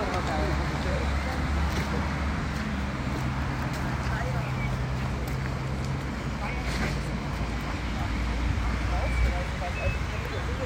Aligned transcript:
Ich 0.00 0.06
habe 0.06 0.16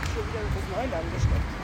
schon 0.06 0.24
wieder 0.28 0.38
ein 0.38 0.46
bisschen 0.54 0.70
Neuland 0.70 1.14
gesteckt. 1.14 1.63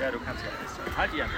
Ja, 0.00 0.10
du 0.10 0.18
kannst 0.20 0.42
ja 0.42 0.50
festhalten. 0.50 0.96
Halt 0.96 1.12
die 1.12 1.22
einfach. 1.22 1.36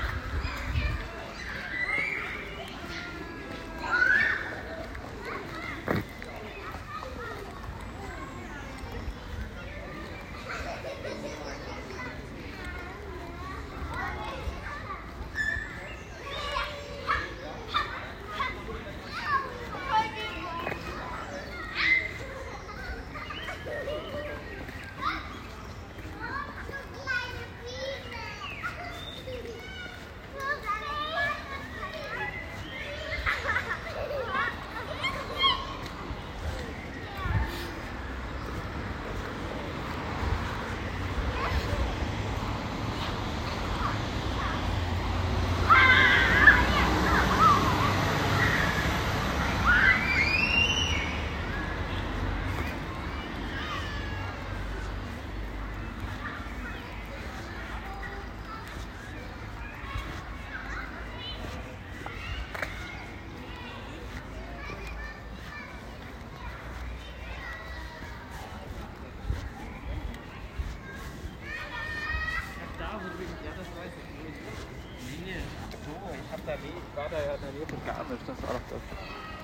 Nee, 73.43 75.19
nee. 75.25 75.41
So, 75.85 75.91
ich 76.15 76.33
hab 76.33 76.47
da 76.47 76.57
nie, 76.57 76.69
ich 76.79 76.97
war 76.97 77.09
da 77.09 77.21
ja 77.21 77.35
in 77.35 77.41
der 77.41 77.53
Nähe 77.53 77.67
von 77.67 77.81
das 77.85 78.43
war 78.43 78.55
doch 78.55 78.67
das. 78.71 79.42